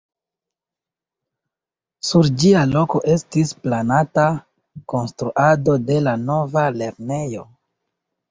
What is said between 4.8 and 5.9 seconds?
konstruado